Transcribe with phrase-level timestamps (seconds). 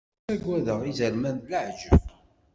[0.21, 2.03] Ttagadeɣ izerman d leεǧab.